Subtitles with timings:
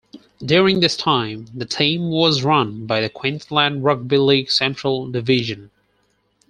[0.43, 5.69] During this time, the team was run by the Queensland Rugby League Central Division.